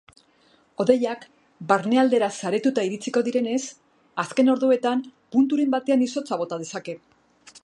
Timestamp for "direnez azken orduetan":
3.29-5.07